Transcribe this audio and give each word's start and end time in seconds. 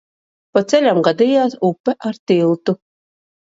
Pa 0.55 0.61
ceļam 0.71 1.01
gadījās 1.07 1.53
upe 1.69 1.95
ar 2.11 2.19
tiltu. 2.33 2.77